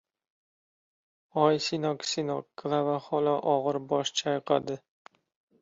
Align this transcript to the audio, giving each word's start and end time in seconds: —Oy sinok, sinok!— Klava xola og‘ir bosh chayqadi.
—Oy 1.41 1.59
sinok, 1.67 2.07
sinok!— 2.13 2.47
Klava 2.63 2.97
xola 3.09 3.37
og‘ir 3.55 3.81
bosh 3.93 4.15
chayqadi. 4.23 4.83